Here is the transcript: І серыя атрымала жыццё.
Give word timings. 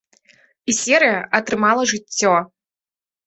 І 0.71 0.73
серыя 0.77 1.19
атрымала 1.39 1.83
жыццё. 1.93 2.33